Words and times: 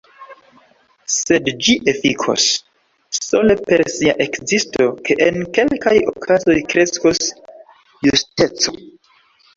Sed 1.15 1.49
ĝi 1.65 1.75
efikos, 1.93 2.45
sole 3.17 3.57
per 3.67 3.83
sia 3.97 4.15
ekzisto, 4.27 4.89
ke 5.09 5.19
en 5.29 5.37
kelkaj 5.59 5.95
okazoj 6.15 6.59
kreskos 6.73 7.23
justeco. 8.09 8.79